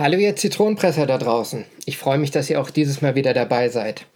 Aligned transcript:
Hallo 0.00 0.16
ihr 0.16 0.34
Zitronenpresser 0.34 1.04
da 1.04 1.18
draußen. 1.18 1.66
Ich 1.84 1.98
freue 1.98 2.16
mich, 2.16 2.30
dass 2.30 2.48
ihr 2.48 2.58
auch 2.58 2.70
dieses 2.70 3.02
Mal 3.02 3.16
wieder 3.16 3.34
dabei 3.34 3.68
seid. 3.68 4.06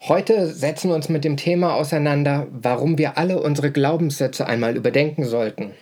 Heute 0.00 0.46
setzen 0.46 0.88
wir 0.88 0.94
uns 0.94 1.10
mit 1.10 1.22
dem 1.22 1.36
Thema 1.36 1.74
auseinander, 1.74 2.46
warum 2.50 2.96
wir 2.96 3.18
alle 3.18 3.38
unsere 3.38 3.70
Glaubenssätze 3.70 4.46
einmal 4.46 4.74
überdenken 4.74 5.26
sollten. 5.26 5.72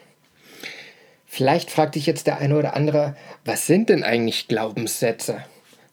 Vielleicht 1.27 1.71
fragt 1.71 1.95
dich 1.95 2.07
jetzt 2.07 2.27
der 2.27 2.39
eine 2.39 2.59
oder 2.59 2.75
andere, 2.75 3.15
was 3.45 3.69
sind 3.69 3.89
denn 3.89 4.03
eigentlich 4.03 4.49
Glaubenssätze? 4.49 5.37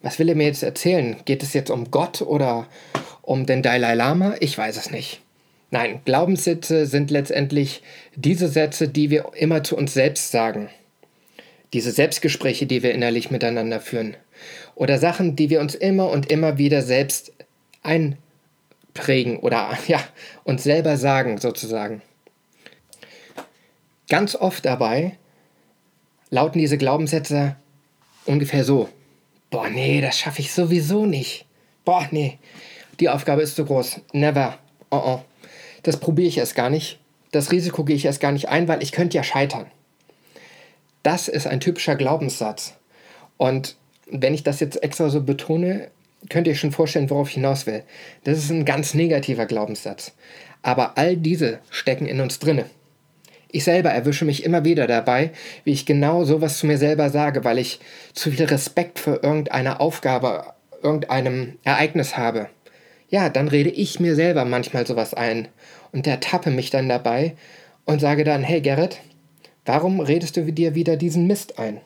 Was 0.01 0.17
will 0.17 0.29
er 0.29 0.35
mir 0.35 0.47
jetzt 0.47 0.63
erzählen? 0.63 1.17
Geht 1.25 1.43
es 1.43 1.53
jetzt 1.53 1.69
um 1.69 1.91
Gott 1.91 2.23
oder 2.23 2.65
um 3.21 3.45
den 3.45 3.61
Dalai 3.61 3.93
Lama? 3.93 4.33
Ich 4.39 4.57
weiß 4.57 4.77
es 4.77 4.89
nicht. 4.89 5.21
Nein, 5.69 6.01
Glaubenssätze 6.05 6.87
sind 6.87 7.11
letztendlich 7.11 7.83
diese 8.15 8.47
Sätze, 8.47 8.87
die 8.87 9.11
wir 9.11 9.29
immer 9.35 9.63
zu 9.63 9.77
uns 9.77 9.93
selbst 9.93 10.31
sagen 10.31 10.71
diese 11.73 11.91
Selbstgespräche, 11.91 12.65
die 12.65 12.83
wir 12.83 12.93
innerlich 12.93 13.31
miteinander 13.31 13.79
führen. 13.79 14.15
Oder 14.75 14.99
Sachen, 14.99 15.35
die 15.35 15.49
wir 15.49 15.59
uns 15.59 15.75
immer 15.75 16.09
und 16.09 16.31
immer 16.31 16.57
wieder 16.57 16.81
selbst 16.81 17.33
einprägen 17.83 19.37
oder 19.37 19.77
ja, 19.87 19.99
uns 20.43 20.63
selber 20.63 20.97
sagen 20.97 21.37
sozusagen. 21.37 22.01
Ganz 24.09 24.35
oft 24.35 24.65
dabei 24.65 25.17
lauten 26.29 26.59
diese 26.59 26.77
Glaubenssätze 26.77 27.55
ungefähr 28.25 28.63
so. 28.63 28.89
Boah, 29.49 29.69
nee, 29.69 30.01
das 30.01 30.19
schaffe 30.19 30.41
ich 30.41 30.53
sowieso 30.53 31.05
nicht. 31.05 31.45
Boah, 31.85 32.07
nee, 32.11 32.37
die 32.99 33.09
Aufgabe 33.09 33.41
ist 33.41 33.55
zu 33.55 33.65
groß. 33.65 34.01
Never. 34.13 34.57
Oh, 34.89 35.01
oh. 35.03 35.21
Das 35.83 35.97
probiere 35.97 36.27
ich 36.27 36.37
erst 36.37 36.55
gar 36.55 36.69
nicht. 36.69 36.99
Das 37.31 37.51
Risiko 37.51 37.83
gehe 37.83 37.95
ich 37.95 38.05
erst 38.05 38.19
gar 38.19 38.31
nicht 38.31 38.49
ein, 38.49 38.67
weil 38.67 38.81
ich 38.81 38.91
könnte 38.91 39.17
ja 39.17 39.23
scheitern. 39.23 39.67
Das 41.07 41.29
ist 41.29 41.47
ein 41.47 41.61
typischer 41.61 41.95
Glaubenssatz. 41.95 42.73
Und 43.37 43.77
wenn 44.11 44.33
ich 44.33 44.43
das 44.43 44.59
jetzt 44.59 44.83
extra 44.83 45.07
so 45.07 45.23
betone, 45.23 45.87
könnt 46.29 46.47
ihr 46.47 46.55
schon 46.55 46.73
vorstellen, 46.73 47.09
worauf 47.09 47.29
ich 47.29 47.35
hinaus 47.35 47.65
will. 47.65 47.83
Das 48.25 48.37
ist 48.37 48.51
ein 48.51 48.65
ganz 48.65 48.93
negativer 48.93 49.45
Glaubenssatz. 49.45 50.11
Aber 50.63 50.97
all 50.97 51.15
diese 51.15 51.59
stecken 51.69 52.07
in 52.07 52.19
uns 52.19 52.39
drinne. 52.39 52.65
Ich 53.49 53.63
selber 53.63 53.89
erwische 53.89 54.25
mich 54.25 54.43
immer 54.43 54.65
wieder 54.65 54.85
dabei, 54.85 55.31
wie 55.63 55.71
ich 55.71 55.85
genau 55.85 56.25
sowas 56.25 56.57
zu 56.57 56.67
mir 56.67 56.77
selber 56.77 57.09
sage, 57.09 57.45
weil 57.45 57.57
ich 57.57 57.79
zu 58.13 58.29
viel 58.29 58.43
Respekt 58.43 58.99
für 58.99 59.21
irgendeine 59.23 59.79
Aufgabe, 59.79 60.55
irgendeinem 60.83 61.57
Ereignis 61.63 62.17
habe. 62.17 62.49
Ja, 63.07 63.29
dann 63.29 63.47
rede 63.47 63.69
ich 63.69 64.01
mir 64.01 64.15
selber 64.15 64.43
manchmal 64.43 64.85
sowas 64.85 65.13
ein 65.13 65.47
und 65.93 66.05
ertappe 66.05 66.51
mich 66.51 66.69
dann 66.69 66.89
dabei 66.89 67.37
und 67.85 68.01
sage 68.01 68.25
dann, 68.25 68.43
hey 68.43 68.59
Gerrit, 68.59 68.99
Warum 69.67 69.99
redest 69.99 70.37
du 70.37 70.49
dir 70.49 70.75
wieder 70.75 70.95
diesen 70.95 71.27
Mist 71.27 71.59
ein? 71.59 71.81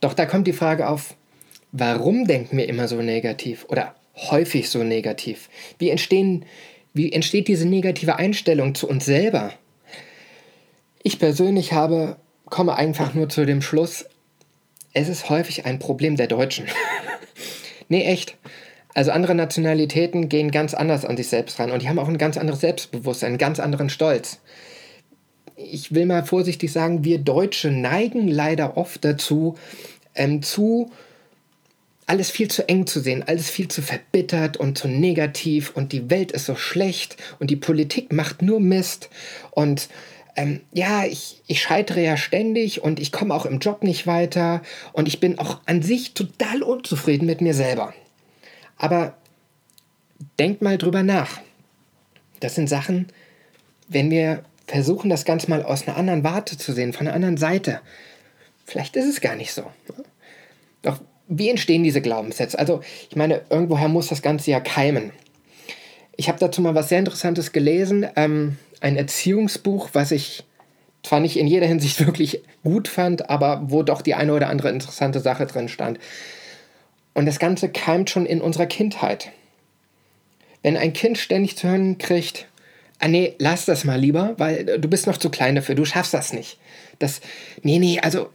Doch 0.00 0.14
da 0.14 0.24
kommt 0.24 0.46
die 0.46 0.54
Frage 0.54 0.88
auf, 0.88 1.14
warum 1.72 2.26
denken 2.26 2.56
wir 2.56 2.66
immer 2.66 2.88
so 2.88 3.02
negativ 3.02 3.66
oder 3.68 3.94
häufig 4.16 4.70
so 4.70 4.82
negativ? 4.82 5.50
Wie, 5.78 5.90
entstehen, 5.90 6.46
wie 6.94 7.12
entsteht 7.12 7.48
diese 7.48 7.68
negative 7.68 8.16
Einstellung 8.16 8.74
zu 8.74 8.88
uns 8.88 9.04
selber? 9.04 9.52
Ich 11.02 11.18
persönlich 11.18 11.74
habe, 11.74 12.16
komme 12.46 12.74
einfach 12.74 13.12
nur 13.12 13.28
zu 13.28 13.44
dem 13.44 13.60
Schluss, 13.60 14.06
es 14.94 15.10
ist 15.10 15.28
häufig 15.28 15.66
ein 15.66 15.78
Problem 15.78 16.16
der 16.16 16.28
Deutschen. 16.28 16.64
nee, 17.90 18.04
echt. 18.04 18.38
Also 18.94 19.10
andere 19.10 19.34
Nationalitäten 19.34 20.30
gehen 20.30 20.50
ganz 20.50 20.72
anders 20.72 21.04
an 21.04 21.18
sich 21.18 21.28
selbst 21.28 21.60
ran 21.60 21.72
und 21.72 21.82
die 21.82 21.90
haben 21.90 21.98
auch 21.98 22.08
ein 22.08 22.16
ganz 22.16 22.38
anderes 22.38 22.62
Selbstbewusstsein, 22.62 23.32
einen 23.32 23.38
ganz 23.38 23.60
anderen 23.60 23.90
Stolz 23.90 24.40
ich 25.56 25.94
will 25.94 26.06
mal 26.06 26.24
vorsichtig 26.24 26.72
sagen, 26.72 27.04
wir 27.04 27.18
Deutsche 27.18 27.70
neigen 27.70 28.28
leider 28.28 28.76
oft 28.76 29.04
dazu, 29.04 29.56
ähm, 30.14 30.42
zu 30.42 30.90
alles 32.06 32.30
viel 32.30 32.48
zu 32.48 32.68
eng 32.68 32.86
zu 32.86 33.00
sehen, 33.00 33.24
alles 33.26 33.50
viel 33.50 33.68
zu 33.68 33.82
verbittert 33.82 34.56
und 34.56 34.78
zu 34.78 34.86
negativ 34.86 35.72
und 35.74 35.92
die 35.92 36.08
Welt 36.08 36.30
ist 36.30 36.46
so 36.46 36.54
schlecht 36.54 37.16
und 37.40 37.50
die 37.50 37.56
Politik 37.56 38.12
macht 38.12 38.42
nur 38.42 38.60
Mist 38.60 39.10
und 39.50 39.88
ähm, 40.36 40.60
ja, 40.72 41.04
ich, 41.04 41.42
ich 41.46 41.62
scheitere 41.62 42.02
ja 42.02 42.16
ständig 42.16 42.82
und 42.82 43.00
ich 43.00 43.10
komme 43.10 43.34
auch 43.34 43.46
im 43.46 43.58
Job 43.58 43.82
nicht 43.82 44.06
weiter 44.06 44.62
und 44.92 45.08
ich 45.08 45.18
bin 45.18 45.38
auch 45.38 45.60
an 45.66 45.82
sich 45.82 46.12
total 46.12 46.62
unzufrieden 46.62 47.26
mit 47.26 47.40
mir 47.40 47.54
selber. 47.54 47.94
Aber 48.76 49.16
denkt 50.38 50.60
mal 50.60 50.76
drüber 50.76 51.02
nach. 51.02 51.40
Das 52.40 52.54
sind 52.54 52.68
Sachen, 52.68 53.06
wenn 53.88 54.10
wir 54.10 54.44
versuchen, 54.66 55.10
das 55.10 55.24
Ganze 55.24 55.48
mal 55.48 55.62
aus 55.62 55.86
einer 55.86 55.96
anderen 55.96 56.24
Warte 56.24 56.56
zu 56.56 56.72
sehen, 56.72 56.92
von 56.92 57.06
einer 57.06 57.14
anderen 57.14 57.36
Seite. 57.36 57.80
Vielleicht 58.64 58.96
ist 58.96 59.06
es 59.06 59.20
gar 59.20 59.36
nicht 59.36 59.52
so. 59.52 59.64
Doch 60.82 61.00
wie 61.28 61.48
entstehen 61.48 61.84
diese 61.84 62.00
Glaubenssätze? 62.00 62.58
Also, 62.58 62.80
ich 63.08 63.16
meine, 63.16 63.42
irgendwoher 63.50 63.88
muss 63.88 64.08
das 64.08 64.22
Ganze 64.22 64.50
ja 64.50 64.60
keimen. 64.60 65.12
Ich 66.16 66.28
habe 66.28 66.38
dazu 66.38 66.62
mal 66.62 66.74
was 66.74 66.88
sehr 66.88 66.98
Interessantes 66.98 67.52
gelesen, 67.52 68.06
ähm, 68.16 68.58
ein 68.80 68.96
Erziehungsbuch, 68.96 69.90
was 69.92 70.12
ich 70.12 70.44
zwar 71.02 71.20
nicht 71.20 71.36
in 71.38 71.46
jeder 71.46 71.66
Hinsicht 71.66 72.00
wirklich 72.06 72.42
gut 72.64 72.88
fand, 72.88 73.30
aber 73.30 73.62
wo 73.66 73.82
doch 73.82 74.02
die 74.02 74.14
eine 74.14 74.34
oder 74.34 74.48
andere 74.48 74.70
interessante 74.70 75.20
Sache 75.20 75.46
drin 75.46 75.68
stand. 75.68 75.98
Und 77.14 77.26
das 77.26 77.38
Ganze 77.38 77.70
keimt 77.70 78.10
schon 78.10 78.26
in 78.26 78.40
unserer 78.40 78.66
Kindheit. 78.66 79.30
Wenn 80.62 80.76
ein 80.76 80.92
Kind 80.92 81.16
ständig 81.16 81.56
zu 81.56 81.68
hören 81.68 81.98
kriegt, 81.98 82.46
ah 82.98 83.08
nee, 83.08 83.34
lass 83.38 83.64
das 83.64 83.84
mal 83.84 83.98
lieber, 83.98 84.34
weil 84.38 84.68
äh, 84.68 84.78
du 84.78 84.88
bist 84.88 85.06
noch 85.06 85.16
zu 85.16 85.30
klein 85.30 85.54
dafür, 85.54 85.74
du 85.74 85.84
schaffst 85.84 86.14
das 86.14 86.32
nicht. 86.32 86.58
Das, 86.98 87.20
nee, 87.62 87.78
nee, 87.78 88.00
also 88.00 88.30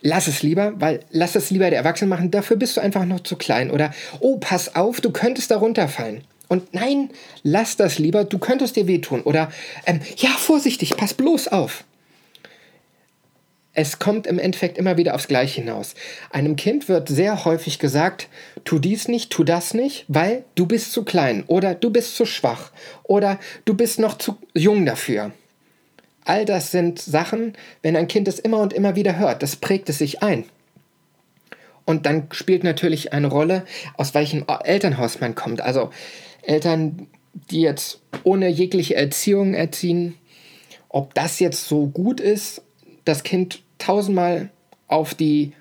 lass 0.00 0.28
es 0.28 0.42
lieber, 0.42 0.74
weil 0.76 1.00
lass 1.10 1.34
es 1.34 1.50
lieber 1.50 1.70
der 1.70 1.80
Erwachsene 1.80 2.08
machen, 2.08 2.30
dafür 2.30 2.56
bist 2.56 2.76
du 2.76 2.80
einfach 2.80 3.04
noch 3.04 3.20
zu 3.20 3.36
klein. 3.36 3.70
Oder, 3.70 3.92
oh, 4.20 4.38
pass 4.38 4.74
auf, 4.74 5.00
du 5.00 5.10
könntest 5.10 5.50
da 5.50 5.56
runterfallen. 5.56 6.22
Und 6.48 6.74
nein, 6.74 7.10
lass 7.42 7.76
das 7.76 7.98
lieber, 7.98 8.24
du 8.24 8.38
könntest 8.38 8.76
dir 8.76 8.86
wehtun. 8.86 9.22
Oder, 9.22 9.52
ähm, 9.86 10.00
ja, 10.16 10.30
vorsichtig, 10.30 10.96
pass 10.96 11.14
bloß 11.14 11.48
auf 11.48 11.84
es 13.72 13.98
kommt 13.98 14.26
im 14.26 14.38
Endeffekt 14.38 14.78
immer 14.78 14.96
wieder 14.96 15.14
aufs 15.14 15.28
Gleiche 15.28 15.60
hinaus. 15.60 15.94
Einem 16.30 16.56
Kind 16.56 16.88
wird 16.88 17.08
sehr 17.08 17.44
häufig 17.44 17.78
gesagt, 17.78 18.28
tu 18.64 18.78
dies 18.78 19.06
nicht, 19.06 19.30
tu 19.30 19.44
das 19.44 19.74
nicht, 19.74 20.04
weil 20.08 20.44
du 20.56 20.66
bist 20.66 20.92
zu 20.92 21.04
klein 21.04 21.44
oder 21.46 21.74
du 21.74 21.90
bist 21.90 22.16
zu 22.16 22.26
schwach 22.26 22.72
oder 23.04 23.38
du 23.64 23.74
bist 23.74 24.00
noch 24.00 24.18
zu 24.18 24.36
jung 24.54 24.86
dafür. 24.86 25.32
All 26.24 26.44
das 26.44 26.70
sind 26.70 26.98
Sachen, 26.98 27.54
wenn 27.82 27.96
ein 27.96 28.08
Kind 28.08 28.28
es 28.28 28.38
immer 28.38 28.58
und 28.58 28.72
immer 28.72 28.96
wieder 28.96 29.18
hört, 29.18 29.42
das 29.42 29.56
prägt 29.56 29.88
es 29.88 29.98
sich 29.98 30.22
ein. 30.22 30.44
Und 31.84 32.06
dann 32.06 32.28
spielt 32.32 32.62
natürlich 32.62 33.12
eine 33.12 33.28
Rolle, 33.28 33.64
aus 33.96 34.14
welchem 34.14 34.44
Elternhaus 34.64 35.20
man 35.20 35.34
kommt. 35.34 35.60
Also 35.60 35.90
Eltern, 36.42 37.08
die 37.32 37.62
jetzt 37.62 38.00
ohne 38.22 38.48
jegliche 38.48 38.96
Erziehung 38.96 39.54
erziehen, 39.54 40.16
ob 40.88 41.14
das 41.14 41.38
jetzt 41.40 41.66
so 41.66 41.86
gut 41.86 42.20
ist 42.20 42.62
das 43.10 43.24
Kind 43.24 43.62
tausendmal 43.78 44.50
auf 44.86 45.14
die 45.14 45.52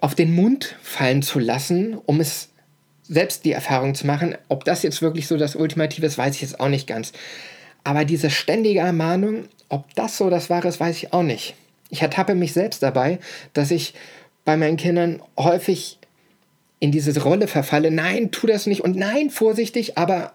auf 0.00 0.14
den 0.14 0.32
Mund 0.34 0.76
fallen 0.82 1.22
zu 1.22 1.38
lassen, 1.38 1.94
um 2.06 2.20
es 2.20 2.48
selbst 3.02 3.44
die 3.44 3.52
Erfahrung 3.52 3.94
zu 3.94 4.06
machen. 4.06 4.34
Ob 4.48 4.64
das 4.64 4.82
jetzt 4.82 5.02
wirklich 5.02 5.26
so 5.26 5.36
das 5.36 5.56
Ultimative 5.56 6.06
ist, 6.06 6.16
weiß 6.16 6.36
ich 6.36 6.40
jetzt 6.40 6.58
auch 6.58 6.68
nicht 6.68 6.86
ganz. 6.86 7.12
Aber 7.84 8.06
diese 8.06 8.30
ständige 8.30 8.80
Ermahnung, 8.80 9.44
ob 9.68 9.94
das 9.96 10.16
so 10.16 10.30
das 10.30 10.48
Wahre 10.48 10.68
ist, 10.68 10.80
weiß 10.80 10.96
ich 10.96 11.12
auch 11.12 11.22
nicht. 11.22 11.54
Ich 11.90 12.00
ertappe 12.00 12.34
mich 12.34 12.54
selbst 12.54 12.82
dabei, 12.82 13.18
dass 13.52 13.70
ich 13.70 13.92
bei 14.44 14.56
meinen 14.56 14.78
Kindern 14.78 15.22
häufig 15.36 15.98
in 16.78 16.92
diese 16.92 17.20
Rolle 17.20 17.46
verfalle. 17.46 17.90
Nein, 17.90 18.30
tu 18.30 18.46
das 18.46 18.66
nicht 18.66 18.80
und 18.80 18.96
nein, 18.96 19.28
vorsichtig, 19.28 19.98
aber 19.98 20.32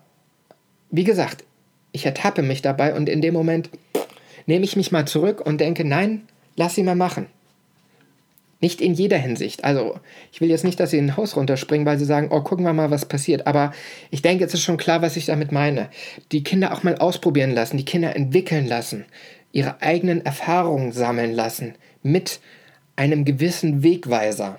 wie 0.91 1.05
gesagt, 1.05 1.43
ich 1.91 2.05
ertappe 2.05 2.43
mich 2.43 2.61
dabei 2.61 2.93
und 2.93 3.09
in 3.09 3.21
dem 3.21 3.33
Moment 3.33 3.69
nehme 4.45 4.65
ich 4.65 4.75
mich 4.75 4.91
mal 4.91 5.07
zurück 5.07 5.41
und 5.45 5.59
denke, 5.59 5.83
nein, 5.85 6.27
lass 6.55 6.75
sie 6.75 6.83
mal 6.83 6.95
machen. 6.95 7.27
Nicht 8.61 8.81
in 8.81 8.93
jeder 8.93 9.17
Hinsicht. 9.17 9.63
Also, 9.63 9.99
ich 10.31 10.41
will 10.41 10.49
jetzt 10.49 10.63
nicht, 10.63 10.79
dass 10.79 10.91
sie 10.91 10.97
in 10.97 11.09
ein 11.09 11.17
Haus 11.17 11.35
runterspringen, 11.35 11.85
weil 11.85 11.99
sie 11.99 12.05
sagen, 12.05 12.29
oh, 12.31 12.41
gucken 12.41 12.65
wir 12.65 12.73
mal, 12.73 12.89
was 12.89 13.05
passiert. 13.05 13.47
Aber 13.47 13.73
ich 14.11 14.21
denke, 14.21 14.45
es 14.45 14.53
ist 14.53 14.63
schon 14.63 14.77
klar, 14.77 15.01
was 15.01 15.17
ich 15.17 15.25
damit 15.25 15.51
meine. 15.51 15.89
Die 16.31 16.43
Kinder 16.43 16.73
auch 16.73 16.81
mal 16.81 16.95
ausprobieren 16.97 17.51
lassen, 17.51 17.77
die 17.77 17.85
Kinder 17.85 18.15
entwickeln 18.15 18.65
lassen, 18.65 19.05
ihre 19.51 19.81
eigenen 19.81 20.25
Erfahrungen 20.25 20.93
sammeln 20.93 21.33
lassen 21.33 21.75
mit 22.01 22.39
einem 22.95 23.25
gewissen 23.25 23.83
Wegweiser. 23.83 24.57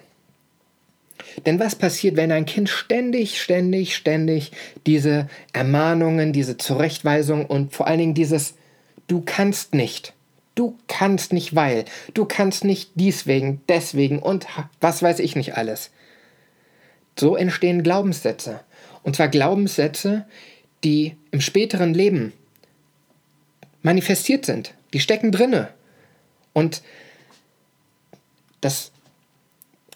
Denn 1.44 1.58
was 1.58 1.74
passiert, 1.74 2.16
wenn 2.16 2.32
ein 2.32 2.46
Kind 2.46 2.68
ständig, 2.68 3.40
ständig, 3.40 3.94
ständig 3.94 4.52
diese 4.86 5.28
Ermahnungen, 5.52 6.32
diese 6.32 6.56
Zurechtweisung 6.56 7.46
und 7.46 7.72
vor 7.72 7.86
allen 7.86 7.98
Dingen 7.98 8.14
dieses 8.14 8.54
Du 9.06 9.22
kannst 9.24 9.74
nicht, 9.74 10.14
du 10.54 10.76
kannst 10.88 11.32
nicht, 11.32 11.54
weil, 11.54 11.84
du 12.14 12.24
kannst 12.24 12.64
nicht 12.64 12.90
deswegen, 12.94 13.60
deswegen 13.68 14.18
und 14.18 14.46
was 14.80 15.02
weiß 15.02 15.20
ich 15.20 15.36
nicht 15.36 15.56
alles. 15.56 15.90
So 17.18 17.36
entstehen 17.36 17.82
Glaubenssätze. 17.82 18.60
Und 19.02 19.16
zwar 19.16 19.28
Glaubenssätze, 19.28 20.26
die 20.84 21.16
im 21.30 21.40
späteren 21.40 21.94
Leben 21.94 22.32
manifestiert 23.82 24.44
sind. 24.44 24.74
Die 24.92 25.00
stecken 25.00 25.32
drinne. 25.32 25.68
Und 26.52 26.82
das 28.60 28.90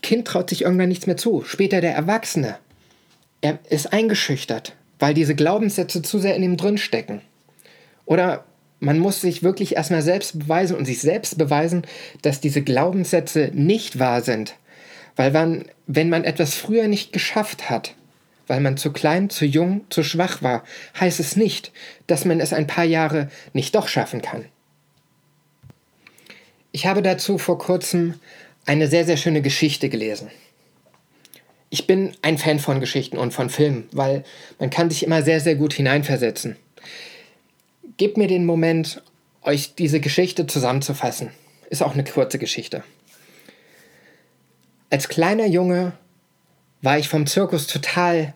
Kind 0.03 0.27
traut 0.27 0.49
sich 0.49 0.63
irgendwann 0.63 0.89
nichts 0.89 1.07
mehr 1.07 1.17
zu. 1.17 1.43
Später 1.45 1.81
der 1.81 1.95
Erwachsene. 1.95 2.59
Er 3.41 3.59
ist 3.69 3.93
eingeschüchtert, 3.93 4.75
weil 4.99 5.15
diese 5.15 5.35
Glaubenssätze 5.35 6.03
zu 6.03 6.19
sehr 6.19 6.37
in 6.37 6.43
ihm 6.43 6.57
drin 6.57 6.79
stecken. 6.79 7.23
Oder 8.05 8.45
man 8.81 8.99
muss 8.99 9.21
sich 9.21 9.43
wirklich 9.43 9.77
erstmal 9.77 10.03
selbst 10.03 10.39
beweisen 10.39 10.77
und 10.77 10.87
sich 10.87 11.01
selbst 11.01 11.39
beweisen, 11.39 11.83
dass 12.23 12.41
diese 12.41 12.63
Glaubenssätze 12.63 13.51
nicht 13.53 13.99
wahr 13.99 14.23
sind. 14.23 14.57
Weil 15.17 15.31
man, 15.31 15.67
wenn 15.87 16.09
man 16.09 16.25
etwas 16.25 16.55
früher 16.55 16.89
nicht 16.89 17.13
geschafft 17.13 17.69
hat, 17.69 17.95
weil 18.47 18.61
man 18.61 18.79
zu 18.79 18.93
klein, 18.93 19.31
zu 19.31 19.45
jung, 19.45 19.83
zu 19.91 20.03
schwach 20.03 20.43
war, 20.43 20.65
heißt 20.99 21.21
es 21.21 21.37
nicht, 21.37 21.73
dass 22.07 22.25
man 22.25 22.41
es 22.41 22.53
ein 22.53 22.67
paar 22.67 22.85
Jahre 22.85 23.31
nicht 23.53 23.75
doch 23.75 23.87
schaffen 23.87 24.23
kann. 24.23 24.47
Ich 26.73 26.87
habe 26.87 27.03
dazu 27.03 27.37
vor 27.39 27.59
kurzem 27.59 28.15
eine 28.65 28.89
sehr, 28.89 29.05
sehr 29.05 29.17
schöne 29.17 29.43
Geschichte 29.43 29.89
gelesen. 29.89 30.31
Ich 31.69 31.87
bin 31.87 32.13
ein 32.23 32.39
Fan 32.39 32.59
von 32.59 32.81
Geschichten 32.81 33.19
und 33.19 33.33
von 33.33 33.51
Filmen, 33.51 33.89
weil 33.93 34.25
man 34.59 34.71
kann 34.71 34.91
sich 34.91 35.05
immer 35.05 35.23
sehr, 35.23 35.41
sehr 35.41 35.55
gut 35.55 35.73
hineinversetzen. 35.73 36.57
Gebt 38.01 38.17
mir 38.17 38.29
den 38.29 38.47
Moment, 38.47 39.03
euch 39.43 39.75
diese 39.75 40.01
Geschichte 40.01 40.47
zusammenzufassen. 40.47 41.33
Ist 41.69 41.83
auch 41.83 41.93
eine 41.93 42.03
kurze 42.03 42.39
Geschichte. 42.39 42.83
Als 44.89 45.11
kleiner 45.11 45.45
Junge 45.45 45.93
war 46.81 46.99
ich 46.99 47.11
vom 47.11 47.27
Zirkus 47.27 47.67
total 47.67 48.33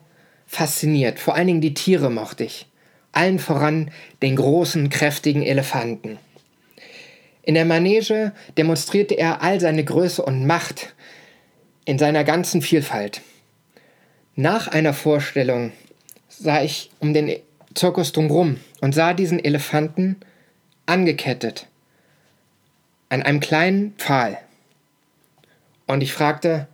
fasziniert. 0.46 1.18
Vor 1.18 1.34
allen 1.34 1.46
Dingen 1.46 1.60
die 1.62 1.72
Tiere 1.72 2.10
mochte 2.10 2.44
ich. 2.44 2.66
Allen 3.12 3.38
voran 3.38 3.90
den 4.20 4.36
großen, 4.36 4.90
kräftigen 4.90 5.42
Elefanten. 5.42 6.18
In 7.40 7.54
der 7.54 7.64
Manege 7.64 8.34
demonstrierte 8.58 9.14
er 9.14 9.40
all 9.40 9.60
seine 9.60 9.82
Größe 9.82 10.20
und 10.20 10.46
Macht 10.46 10.94
in 11.86 11.98
seiner 11.98 12.24
ganzen 12.24 12.60
Vielfalt. 12.60 13.22
Nach 14.36 14.68
einer 14.68 14.92
Vorstellung 14.92 15.72
sah 16.28 16.62
ich 16.62 16.90
um 17.00 17.14
den 17.14 17.34
Zirkus 17.74 18.12
drumherum 18.12 18.58
und 18.80 18.94
sah 18.94 19.14
diesen 19.14 19.42
Elefanten 19.42 20.16
angekettet 20.86 21.66
an 23.08 23.22
einem 23.22 23.40
kleinen 23.40 23.94
Pfahl. 23.96 24.38
Und 25.86 26.02
ich 26.02 26.12
fragte, 26.12 26.66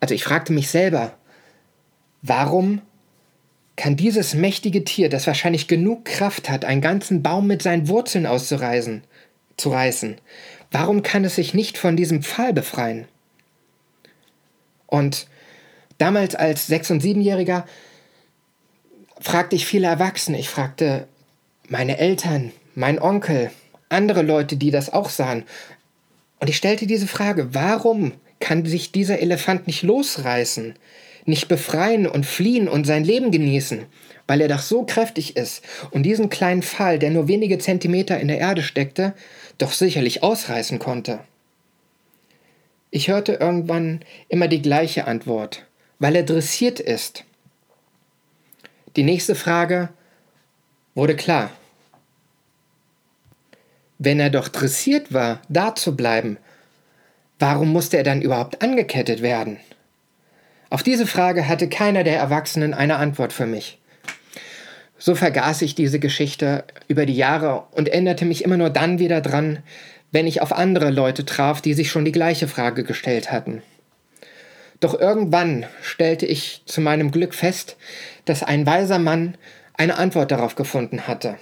also 0.00 0.14
ich 0.14 0.24
fragte 0.24 0.52
mich 0.52 0.70
selber, 0.70 1.14
warum 2.22 2.82
kann 3.76 3.96
dieses 3.96 4.34
mächtige 4.34 4.84
Tier, 4.84 5.08
das 5.08 5.26
wahrscheinlich 5.26 5.68
genug 5.68 6.06
Kraft 6.06 6.48
hat, 6.48 6.64
einen 6.64 6.80
ganzen 6.80 7.22
Baum 7.22 7.46
mit 7.46 7.62
seinen 7.62 7.88
Wurzeln 7.88 8.26
auszureißen, 8.26 9.04
zu 9.56 9.70
reißen. 9.70 10.16
Warum 10.70 11.02
kann 11.02 11.24
es 11.24 11.36
sich 11.36 11.54
nicht 11.54 11.78
von 11.78 11.96
diesem 11.96 12.22
Pfahl 12.22 12.52
befreien? 12.52 13.06
Und 14.86 15.28
damals 15.98 16.34
als 16.34 16.66
Sechs- 16.66 16.90
und 16.90 17.00
Siebenjähriger 17.00 17.66
fragte 19.20 19.56
ich 19.56 19.66
viele 19.66 19.86
Erwachsene. 19.86 20.38
Ich 20.38 20.48
fragte 20.48 21.06
meine 21.68 21.98
Eltern, 21.98 22.52
meinen 22.74 22.98
Onkel, 22.98 23.50
andere 23.88 24.22
Leute, 24.22 24.56
die 24.56 24.70
das 24.70 24.92
auch 24.92 25.10
sahen. 25.10 25.44
Und 26.40 26.48
ich 26.48 26.56
stellte 26.56 26.86
diese 26.86 27.06
Frage, 27.06 27.54
warum 27.54 28.12
kann 28.40 28.64
sich 28.66 28.92
dieser 28.92 29.20
Elefant 29.20 29.66
nicht 29.66 29.82
losreißen, 29.82 30.74
nicht 31.24 31.48
befreien 31.48 32.06
und 32.06 32.26
fliehen 32.26 32.68
und 32.68 32.86
sein 32.86 33.04
Leben 33.04 33.30
genießen? 33.30 33.86
weil 34.26 34.40
er 34.40 34.48
doch 34.48 34.60
so 34.60 34.82
kräftig 34.82 35.36
ist 35.36 35.62
und 35.90 36.02
diesen 36.02 36.28
kleinen 36.28 36.62
Pfahl, 36.62 36.98
der 36.98 37.10
nur 37.10 37.28
wenige 37.28 37.58
Zentimeter 37.58 38.18
in 38.18 38.28
der 38.28 38.38
Erde 38.38 38.62
steckte, 38.62 39.14
doch 39.58 39.72
sicherlich 39.72 40.22
ausreißen 40.22 40.78
konnte. 40.78 41.20
Ich 42.90 43.08
hörte 43.08 43.34
irgendwann 43.34 44.00
immer 44.28 44.48
die 44.48 44.62
gleiche 44.62 45.06
Antwort, 45.06 45.66
weil 45.98 46.16
er 46.16 46.22
dressiert 46.22 46.80
ist. 46.80 47.24
Die 48.96 49.02
nächste 49.02 49.34
Frage 49.34 49.90
wurde 50.94 51.16
klar. 51.16 51.50
Wenn 53.98 54.18
er 54.18 54.30
doch 54.30 54.48
dressiert 54.48 55.12
war, 55.12 55.40
da 55.50 55.74
zu 55.74 55.94
bleiben, 55.94 56.38
warum 57.38 57.72
musste 57.72 57.98
er 57.98 58.04
dann 58.04 58.22
überhaupt 58.22 58.62
angekettet 58.62 59.20
werden? 59.20 59.58
Auf 60.70 60.82
diese 60.82 61.06
Frage 61.06 61.46
hatte 61.46 61.68
keiner 61.68 62.04
der 62.04 62.16
Erwachsenen 62.16 62.72
eine 62.72 62.96
Antwort 62.96 63.34
für 63.34 63.46
mich. 63.46 63.78
So 64.98 65.14
vergaß 65.14 65.60
ich 65.60 65.74
diese 65.74 66.00
Geschichte 66.00 66.64
über 66.88 67.04
die 67.04 67.16
Jahre 67.16 67.64
und 67.72 67.90
änderte 67.90 68.24
mich 68.24 68.44
immer 68.44 68.56
nur 68.56 68.70
dann 68.70 68.98
wieder 68.98 69.20
dran, 69.20 69.58
wenn 70.10 70.26
ich 70.26 70.40
auf 70.40 70.52
andere 70.52 70.90
Leute 70.90 71.26
traf, 71.26 71.60
die 71.60 71.74
sich 71.74 71.90
schon 71.90 72.06
die 72.06 72.12
gleiche 72.12 72.48
Frage 72.48 72.82
gestellt 72.82 73.30
hatten. 73.30 73.62
Doch 74.80 74.98
irgendwann 74.98 75.66
stellte 75.82 76.26
ich 76.26 76.62
zu 76.66 76.80
meinem 76.80 77.10
Glück 77.10 77.34
fest, 77.34 77.76
dass 78.24 78.42
ein 78.42 78.66
weiser 78.66 78.98
Mann 78.98 79.36
eine 79.74 79.98
Antwort 79.98 80.30
darauf 80.30 80.54
gefunden 80.54 81.06
hatte. 81.06 81.38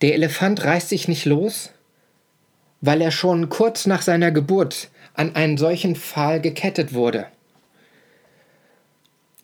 Der 0.00 0.14
Elefant 0.14 0.64
reißt 0.64 0.88
sich 0.88 1.08
nicht 1.08 1.24
los, 1.24 1.70
weil 2.80 3.00
er 3.00 3.10
schon 3.10 3.48
kurz 3.48 3.86
nach 3.86 4.02
seiner 4.02 4.30
Geburt 4.30 4.90
an 5.14 5.34
einen 5.36 5.56
solchen 5.56 5.96
Pfahl 5.96 6.40
gekettet 6.40 6.92
wurde. 6.92 7.26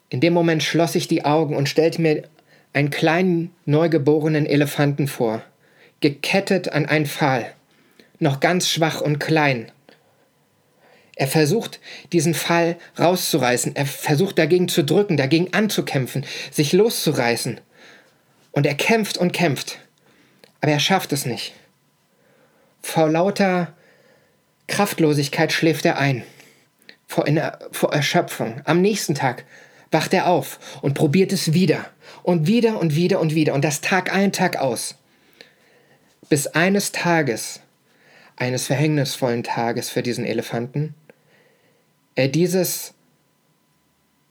In 0.08 0.20
dem 0.20 0.32
Moment 0.32 0.62
schloss 0.62 0.96
ich 0.96 1.08
die 1.08 1.24
Augen 1.24 1.56
und 1.56 1.68
stellte 1.68 2.02
mir 2.02 2.24
einen 2.72 2.90
kleinen 2.90 3.54
neugeborenen 3.64 4.46
Elefanten 4.46 5.08
vor, 5.08 5.42
gekettet 6.00 6.72
an 6.72 6.86
einen 6.86 7.06
Pfahl, 7.06 7.52
noch 8.18 8.40
ganz 8.40 8.68
schwach 8.68 9.00
und 9.00 9.18
klein. 9.20 9.70
Er 11.20 11.28
versucht, 11.28 11.80
diesen 12.14 12.32
Pfahl 12.32 12.78
rauszureißen, 12.98 13.76
er 13.76 13.84
versucht 13.84 14.38
dagegen 14.38 14.68
zu 14.68 14.82
drücken, 14.82 15.18
dagegen 15.18 15.52
anzukämpfen, 15.52 16.24
sich 16.50 16.72
loszureißen. 16.72 17.60
Und 18.52 18.64
er 18.64 18.74
kämpft 18.74 19.18
und 19.18 19.34
kämpft, 19.34 19.80
aber 20.62 20.72
er 20.72 20.80
schafft 20.80 21.12
es 21.12 21.26
nicht. 21.26 21.52
Vor 22.80 23.10
lauter 23.10 23.74
Kraftlosigkeit 24.66 25.52
schläft 25.52 25.84
er 25.84 25.98
ein, 25.98 26.22
vor, 27.06 27.26
vor 27.70 27.92
Erschöpfung. 27.92 28.62
Am 28.64 28.80
nächsten 28.80 29.14
Tag 29.14 29.44
wacht 29.90 30.14
er 30.14 30.26
auf 30.26 30.58
und 30.80 30.94
probiert 30.94 31.34
es 31.34 31.52
wieder 31.52 31.84
und 32.22 32.46
wieder 32.46 32.80
und 32.80 32.94
wieder 32.94 33.20
und 33.20 33.34
wieder 33.34 33.52
und 33.52 33.62
das 33.62 33.82
Tag 33.82 34.10
ein, 34.10 34.32
Tag 34.32 34.56
aus. 34.56 34.94
Bis 36.30 36.46
eines 36.46 36.92
Tages, 36.92 37.60
eines 38.36 38.68
verhängnisvollen 38.68 39.42
Tages 39.42 39.90
für 39.90 40.02
diesen 40.02 40.24
Elefanten, 40.24 40.94
er 42.14 42.28
dieses, 42.28 42.94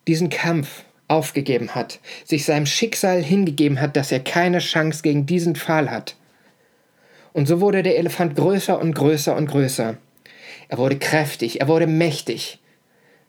diesen 0.08 0.30
Kampf 0.30 0.84
aufgegeben 1.08 1.76
hat, 1.76 2.00
sich 2.24 2.46
seinem 2.46 2.66
Schicksal 2.66 3.22
hingegeben 3.22 3.82
hat, 3.82 3.96
dass 3.96 4.12
er 4.12 4.20
keine 4.20 4.60
Chance 4.60 5.02
gegen 5.02 5.26
diesen 5.26 5.56
Pfahl 5.56 5.90
hat. 5.90 6.16
Und 7.34 7.48
so 7.48 7.62
wurde 7.62 7.84
der 7.84 7.98
Elefant 7.98 8.36
größer 8.36 8.80
und 8.80 8.94
größer 8.94 9.36
und 9.36 9.48
größer. 9.48 9.98
Er 10.68 10.78
wurde 10.78 11.00
kräftig, 11.00 11.62
er 11.62 11.68
wurde 11.68 11.88
mächtig, 11.88 12.60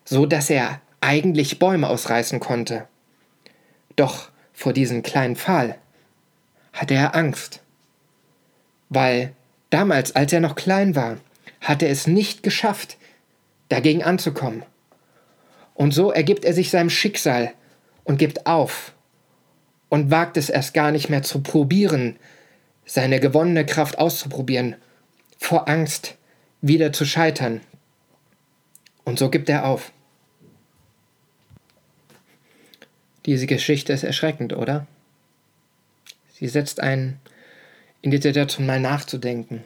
so 0.05 0.27
dass 0.27 0.51
er 0.51 0.81
eigentlich 1.01 1.59
Bäume 1.59 1.89
ausreißen 1.89 2.39
konnte. 2.41 2.87
Doch 3.97 4.31
vor 4.53 4.73
diesem 4.73 5.03
kleinen 5.03 5.37
Pfahl 5.37 5.79
hatte 6.73 6.95
er 6.95 7.15
Angst, 7.15 7.63
weil 8.91 9.33
damals, 9.71 10.15
als 10.15 10.33
er 10.33 10.41
noch 10.41 10.55
klein 10.55 10.95
war, 10.95 11.17
hatte 11.61 11.87
er 11.87 11.93
es 11.93 12.07
nicht 12.07 12.43
geschafft, 12.43 12.99
dagegen 13.71 14.03
anzukommen. 14.03 14.63
Und 15.75 15.95
so 15.95 16.13
ergibt 16.13 16.45
er 16.45 16.53
sich 16.53 16.71
seinem 16.71 16.91
Schicksal 16.91 17.55
und 18.05 18.19
gibt 18.19 18.47
auf 18.47 18.93
und 19.89 20.11
wagt 20.11 20.37
es 20.37 20.51
erst 20.51 20.75
gar 20.75 20.91
nicht 20.91 21.09
mehr 21.09 21.23
zu 21.23 21.41
probieren, 21.41 22.17
seine 22.85 23.21
gewonnene 23.21 23.65
Kraft 23.65 23.99
auszuprobieren, 23.99 24.77
vor 25.39 25.69
Angst, 25.69 26.17
wieder 26.61 26.93
zu 26.93 27.07
scheitern. 27.07 27.63
Und 29.05 29.19
so 29.19 29.31
gibt 29.31 29.49
er 29.49 29.65
auf. 29.65 29.93
Diese 33.25 33.47
Geschichte 33.47 33.93
ist 33.93 34.03
erschreckend, 34.03 34.53
oder? 34.53 34.87
Sie 36.33 36.49
setzt 36.49 36.81
einen 36.81 37.21
in 38.03 38.11
die 38.11 38.21
Situation 38.21 38.67
mal 38.67 38.81
nachzudenken. 38.81 39.63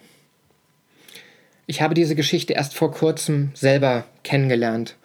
Ich 1.66 1.80
habe 1.80 1.94
diese 1.94 2.14
Geschichte 2.14 2.52
erst 2.52 2.74
vor 2.74 2.92
kurzem 2.92 3.50
selber 3.54 4.04
kennengelernt 4.22 4.96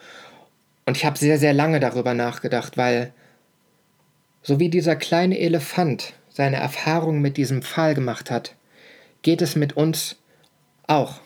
und 0.85 0.97
ich 0.97 1.05
habe 1.05 1.17
sehr, 1.17 1.37
sehr 1.37 1.53
lange 1.53 1.79
darüber 1.79 2.13
nachgedacht, 2.13 2.77
weil 2.77 3.13
so 4.41 4.59
wie 4.59 4.69
dieser 4.69 4.95
kleine 4.95 5.39
Elefant 5.39 6.13
seine 6.29 6.57
Erfahrung 6.57 7.21
mit 7.21 7.37
diesem 7.37 7.61
Pfahl 7.61 7.93
gemacht 7.95 8.31
hat, 8.31 8.55
geht 9.21 9.41
es 9.41 9.55
mit 9.55 9.77
uns 9.77 10.17
auch. 10.87 11.21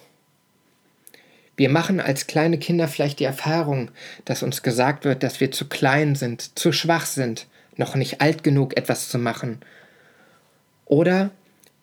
Wir 1.55 1.69
machen 1.69 1.99
als 1.99 2.27
kleine 2.27 2.57
Kinder 2.57 2.87
vielleicht 2.87 3.19
die 3.19 3.25
Erfahrung, 3.25 3.91
dass 4.25 4.43
uns 4.43 4.63
gesagt 4.63 5.05
wird, 5.05 5.23
dass 5.23 5.39
wir 5.39 5.51
zu 5.51 5.67
klein 5.67 6.15
sind, 6.15 6.57
zu 6.57 6.71
schwach 6.71 7.05
sind, 7.05 7.47
noch 7.75 7.95
nicht 7.95 8.21
alt 8.21 8.43
genug, 8.43 8.75
etwas 8.75 9.09
zu 9.09 9.19
machen. 9.19 9.61
Oder 10.85 11.29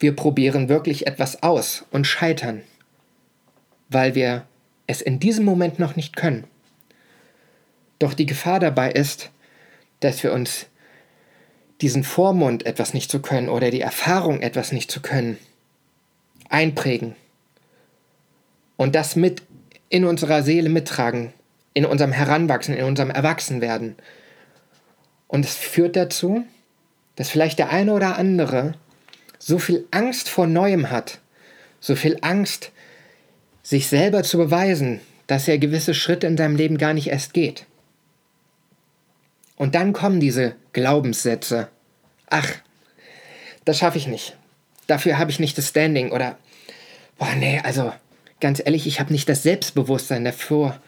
wir 0.01 0.15
probieren 0.15 0.69
wirklich 0.69 1.07
etwas 1.07 1.43
aus 1.43 1.85
und 1.91 2.07
scheitern, 2.07 2.63
weil 3.91 4.15
wir 4.15 4.47
es 4.87 5.03
in 5.03 5.21
diesem 5.21 5.45
Moment 5.45 5.79
noch 5.79 5.97
nicht 5.97 6.17
können. 6.17 6.45
Doch 7.99 8.15
die 8.15 8.27
Gefahr 8.27 8.61
dabei 8.61 8.91
ist, 8.91 9.31
dass 10.01 10.23
wir 10.23 10.33
uns 10.33 10.67
diesen 11.81 12.05
Vormund 12.05 12.65
etwas 12.65 12.95
nicht 12.95 13.11
zu 13.11 13.21
können 13.21 13.49
oder 13.49 13.71
die 13.71 13.81
Erfahrung 13.81 14.41
etwas 14.41 14.73
nicht 14.73 14.91
zu 14.91 15.01
können 15.01 15.39
einprägen 16.49 17.15
und 18.77 18.95
das 18.95 19.15
mit 19.15 19.43
in 19.89 20.05
unserer 20.05 20.43
Seele 20.43 20.69
mittragen, 20.69 21.33
in 21.75 21.85
unserem 21.85 22.13
Heranwachsen, 22.13 22.75
in 22.75 22.85
unserem 22.85 23.11
Erwachsenwerden. 23.11 23.97
Und 25.29 25.45
es 25.45 25.55
führt 25.55 25.97
dazu, 25.97 26.45
dass 27.17 27.29
vielleicht 27.29 27.59
der 27.59 27.71
eine 27.71 27.93
oder 27.93 28.17
andere 28.17 28.75
so 29.39 29.59
viel 29.59 29.87
Angst 29.91 30.29
vor 30.29 30.47
Neuem 30.47 30.91
hat, 30.91 31.21
so 31.79 31.95
viel 31.95 32.17
Angst, 32.23 32.73
sich 33.63 33.89
selber 33.89 34.23
zu 34.23 34.39
beweisen, 34.39 35.01
dass 35.27 35.49
er 35.49 35.59
gewisse 35.59 35.95
Schritte 35.95 36.27
in 36.27 36.37
seinem 36.37 36.57
Leben 36.57 36.79
gar 36.79 36.95
nicht 36.95 37.09
erst 37.09 37.35
geht. 37.35 37.67
Und 39.57 39.75
dann 39.75 39.93
kommen 39.93 40.21
diese 40.21 40.57
Glaubenssätze. 40.73 41.69
Ach, 42.29 42.49
das 43.65 43.79
schaffe 43.79 43.99
ich 43.99 44.07
nicht. 44.07 44.37
Dafür 44.87 45.19
habe 45.19 45.31
ich 45.31 45.39
nicht 45.39 45.57
das 45.59 45.69
Standing 45.69 46.11
oder, 46.13 46.39
boah, 47.19 47.35
nee, 47.37 47.61
also 47.63 47.93
ganz 48.41 48.61
ehrlich, 48.65 48.87
ich 48.87 48.99
habe 49.01 49.13
nicht 49.13 49.29
das 49.29 49.43
Selbstbewusstsein 49.43 50.25
dafür, 50.25 50.81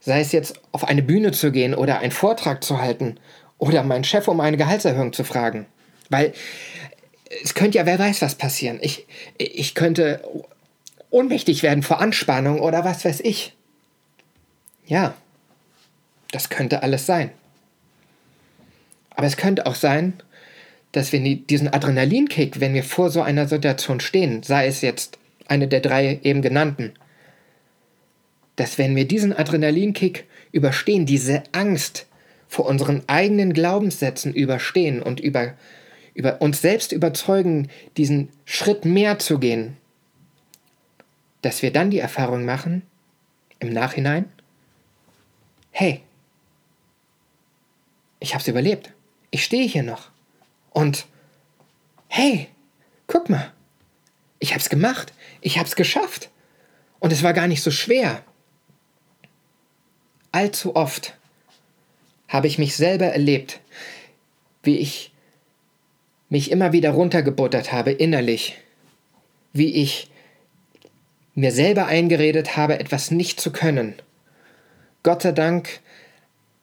sei 0.00 0.20
es 0.20 0.32
jetzt 0.32 0.60
auf 0.72 0.84
eine 0.84 1.02
Bühne 1.02 1.32
zu 1.32 1.52
gehen 1.52 1.74
oder 1.74 1.98
einen 1.98 2.12
Vortrag 2.12 2.64
zu 2.64 2.80
halten 2.80 3.18
oder 3.58 3.82
meinen 3.82 4.04
Chef 4.04 4.28
um 4.28 4.40
eine 4.40 4.56
Gehaltserhöhung 4.56 5.12
zu 5.12 5.24
fragen. 5.24 5.66
Weil 6.08 6.32
es 7.42 7.54
könnte 7.54 7.78
ja, 7.78 7.86
wer 7.86 7.98
weiß, 7.98 8.22
was 8.22 8.34
passieren. 8.34 8.78
Ich, 8.80 9.06
ich 9.38 9.74
könnte 9.74 10.22
ohnmächtig 11.16 11.62
werden 11.62 11.82
vor 11.82 12.00
Anspannung 12.00 12.60
oder 12.60 12.84
was 12.84 13.04
weiß 13.04 13.20
ich. 13.20 13.54
Ja, 14.86 15.14
das 16.30 16.50
könnte 16.50 16.82
alles 16.82 17.06
sein. 17.06 17.30
Aber 19.10 19.26
es 19.26 19.38
könnte 19.38 19.64
auch 19.64 19.74
sein, 19.74 20.12
dass 20.92 21.12
wir 21.12 21.20
diesen 21.20 21.72
Adrenalinkick, 21.72 22.60
wenn 22.60 22.74
wir 22.74 22.84
vor 22.84 23.10
so 23.10 23.22
einer 23.22 23.48
Situation 23.48 24.00
stehen, 24.00 24.42
sei 24.42 24.66
es 24.66 24.82
jetzt 24.82 25.18
eine 25.48 25.68
der 25.68 25.80
drei 25.80 26.20
eben 26.22 26.42
genannten, 26.42 26.92
dass 28.56 28.76
wenn 28.76 28.94
wir 28.94 29.08
diesen 29.08 29.32
Adrenalinkick 29.32 30.24
überstehen, 30.52 31.06
diese 31.06 31.42
Angst 31.52 32.06
vor 32.46 32.66
unseren 32.66 33.02
eigenen 33.06 33.54
Glaubenssätzen 33.54 34.34
überstehen 34.34 35.02
und 35.02 35.20
über, 35.20 35.54
über 36.14 36.42
uns 36.42 36.60
selbst 36.60 36.92
überzeugen, 36.92 37.68
diesen 37.96 38.28
Schritt 38.44 38.84
mehr 38.84 39.18
zu 39.18 39.38
gehen, 39.38 39.76
dass 41.46 41.62
wir 41.62 41.72
dann 41.72 41.92
die 41.92 42.00
Erfahrung 42.00 42.44
machen, 42.44 42.82
im 43.60 43.72
Nachhinein, 43.72 44.28
hey, 45.70 46.02
ich 48.18 48.34
hab's 48.34 48.48
überlebt. 48.48 48.92
Ich 49.30 49.44
stehe 49.44 49.68
hier 49.68 49.84
noch. 49.84 50.10
Und 50.70 51.06
hey, 52.08 52.48
guck 53.06 53.30
mal, 53.30 53.52
ich 54.40 54.54
hab's 54.54 54.68
gemacht. 54.68 55.12
Ich 55.40 55.60
hab's 55.60 55.76
geschafft. 55.76 56.30
Und 56.98 57.12
es 57.12 57.22
war 57.22 57.32
gar 57.32 57.46
nicht 57.46 57.62
so 57.62 57.70
schwer. 57.70 58.24
Allzu 60.32 60.74
oft 60.74 61.16
habe 62.26 62.48
ich 62.48 62.58
mich 62.58 62.74
selber 62.74 63.06
erlebt, 63.06 63.60
wie 64.64 64.78
ich 64.78 65.12
mich 66.28 66.50
immer 66.50 66.72
wieder 66.72 66.90
runtergebuttert 66.90 67.70
habe 67.70 67.92
innerlich, 67.92 68.56
wie 69.52 69.72
ich 69.74 70.10
mir 71.36 71.52
selber 71.52 71.86
eingeredet 71.86 72.56
habe, 72.56 72.80
etwas 72.80 73.12
nicht 73.12 73.38
zu 73.38 73.52
können. 73.52 73.94
Gott 75.04 75.22
sei 75.22 75.30
Dank 75.32 75.80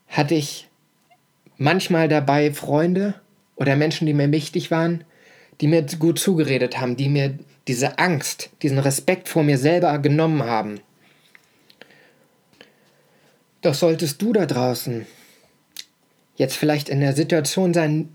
hatte 0.08 0.36
ich 0.36 0.68
manchmal 1.58 2.10
dabei 2.10 2.52
Freunde 2.52 3.14
oder 3.56 3.78
Menschen, 3.78 4.06
die 4.06 4.14
mir 4.14 4.32
wichtig 4.32 4.72
waren, 4.72 5.06
die 5.62 5.68
mir 5.68 5.84
gut 6.00 6.20
zugeredet 6.20 6.82
haben, 6.82 6.98
die 6.98 7.08
mir 7.08 7.38
diese 7.68 8.00
Angst, 8.00 8.50
diesen 8.62 8.80
Respekt 8.80 9.30
vor 9.30 9.44
mir 9.44 9.58
selber 9.58 9.98
genommen 10.00 10.44
haben. 10.44 10.82
Doch 13.62 13.76
solltest 13.76 14.22
du 14.22 14.34
da 14.34 14.46
draußen 14.46 15.06
jetzt 16.36 16.58
vielleicht 16.58 16.90
in 16.90 17.00
der 17.00 17.14
Situation 17.14 17.74
sein, 17.74 18.10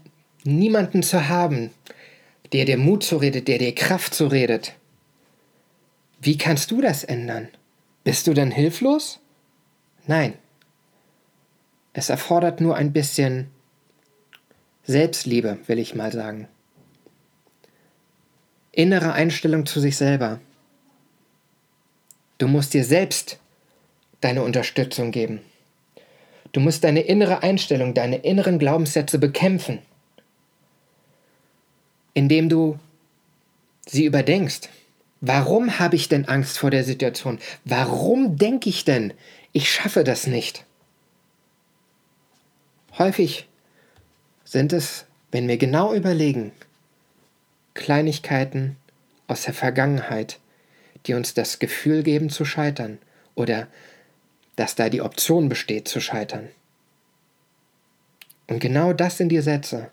niemanden 0.44 1.02
zu 1.02 1.28
haben, 1.28 1.70
der 2.52 2.64
dir 2.64 2.78
Mut 2.78 3.04
zuredet, 3.04 3.48
der 3.48 3.58
dir 3.58 3.74
Kraft 3.74 4.12
zuredet, 4.12 4.74
wie 6.20 6.38
kannst 6.38 6.70
du 6.70 6.80
das 6.80 7.04
ändern? 7.04 7.48
Bist 8.04 8.26
du 8.26 8.34
dann 8.34 8.50
hilflos? 8.50 9.20
Nein. 10.06 10.34
Es 11.92 12.08
erfordert 12.08 12.60
nur 12.60 12.76
ein 12.76 12.92
bisschen 12.92 13.48
Selbstliebe, 14.84 15.58
will 15.66 15.78
ich 15.78 15.94
mal 15.94 16.12
sagen 16.12 16.48
innere 18.78 19.12
Einstellung 19.12 19.66
zu 19.66 19.80
sich 19.80 19.96
selber. 19.96 20.38
Du 22.38 22.46
musst 22.46 22.74
dir 22.74 22.84
selbst 22.84 23.40
deine 24.20 24.44
Unterstützung 24.44 25.10
geben. 25.10 25.40
Du 26.52 26.60
musst 26.60 26.84
deine 26.84 27.00
innere 27.00 27.42
Einstellung, 27.42 27.92
deine 27.92 28.18
inneren 28.18 28.60
Glaubenssätze 28.60 29.18
bekämpfen, 29.18 29.80
indem 32.14 32.48
du 32.48 32.78
sie 33.84 34.04
überdenkst. 34.04 34.68
Warum 35.20 35.78
habe 35.78 35.96
ich 35.96 36.08
denn 36.08 36.26
Angst 36.26 36.58
vor 36.58 36.70
der 36.70 36.84
Situation? 36.84 37.38
Warum 37.64 38.36
denke 38.36 38.68
ich 38.68 38.84
denn, 38.84 39.12
ich 39.52 39.70
schaffe 39.70 40.04
das 40.04 40.26
nicht? 40.26 40.64
Häufig 42.98 43.48
sind 44.44 44.72
es, 44.72 45.06
wenn 45.32 45.48
wir 45.48 45.56
genau 45.56 45.92
überlegen, 45.92 46.52
Kleinigkeiten 47.74 48.76
aus 49.26 49.42
der 49.42 49.54
Vergangenheit, 49.54 50.38
die 51.06 51.14
uns 51.14 51.34
das 51.34 51.58
Gefühl 51.58 52.02
geben 52.02 52.30
zu 52.30 52.44
scheitern 52.44 52.98
oder 53.34 53.68
dass 54.56 54.74
da 54.74 54.88
die 54.88 55.02
Option 55.02 55.48
besteht 55.48 55.86
zu 55.86 56.00
scheitern. 56.00 56.48
Und 58.48 58.60
genau 58.60 58.92
das 58.92 59.18
sind 59.18 59.28
die 59.28 59.40
Sätze, 59.40 59.90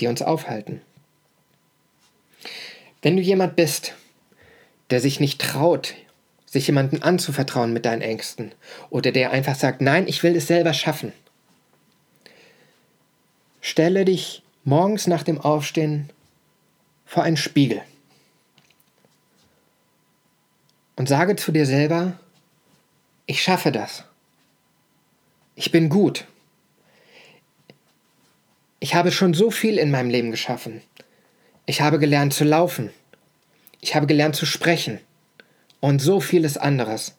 die 0.00 0.06
uns 0.06 0.22
aufhalten. 0.22 0.80
Wenn 3.02 3.16
du 3.16 3.22
jemand 3.22 3.56
bist, 3.56 3.94
der 4.90 5.00
sich 5.00 5.20
nicht 5.20 5.40
traut, 5.40 5.94
sich 6.46 6.66
jemandem 6.66 7.02
anzuvertrauen 7.02 7.72
mit 7.72 7.84
deinen 7.84 8.02
Ängsten 8.02 8.52
oder 8.90 9.12
der 9.12 9.30
einfach 9.30 9.54
sagt, 9.54 9.80
nein, 9.80 10.08
ich 10.08 10.22
will 10.22 10.34
es 10.34 10.46
selber 10.46 10.72
schaffen, 10.72 11.12
stelle 13.60 14.04
dich 14.04 14.42
morgens 14.64 15.06
nach 15.06 15.22
dem 15.22 15.40
Aufstehen 15.40 16.10
vor 17.04 17.22
einen 17.22 17.36
Spiegel 17.36 17.82
und 20.96 21.08
sage 21.08 21.36
zu 21.36 21.52
dir 21.52 21.64
selber, 21.64 22.18
ich 23.26 23.42
schaffe 23.42 23.70
das. 23.70 24.04
Ich 25.54 25.70
bin 25.70 25.88
gut. 25.88 26.26
Ich 28.80 28.94
habe 28.94 29.12
schon 29.12 29.34
so 29.34 29.50
viel 29.50 29.78
in 29.78 29.90
meinem 29.90 30.10
Leben 30.10 30.30
geschaffen. 30.30 30.82
Ich 31.68 31.80
habe 31.80 31.98
gelernt 31.98 32.32
zu 32.34 32.44
laufen. 32.44 32.90
Ich 33.80 33.94
habe 33.94 34.06
gelernt 34.06 34.34
zu 34.34 34.46
sprechen. 34.46 34.98
Und 35.80 36.00
so 36.00 36.18
vieles 36.18 36.56
anderes. 36.56 37.14